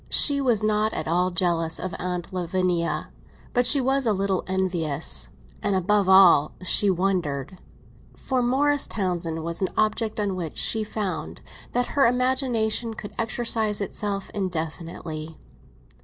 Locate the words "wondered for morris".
6.89-8.87